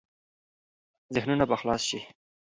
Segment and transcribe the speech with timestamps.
[1.15, 1.99] ذهنونه به خلاص شي.